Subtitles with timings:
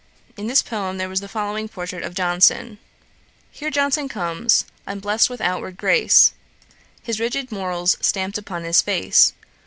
[0.35, 2.79] In this poem there was the following portrait of Johnson:
[3.51, 6.33] 'Here Johnson comes, unblest with outward grace,
[7.03, 9.33] His rigid morals stamp'd upon his face.